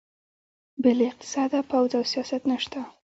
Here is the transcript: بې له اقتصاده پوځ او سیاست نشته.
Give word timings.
بې 0.81 0.91
له 0.97 1.03
اقتصاده 1.11 1.59
پوځ 1.71 1.89
او 1.97 2.03
سیاست 2.11 2.41
نشته. 2.51 2.79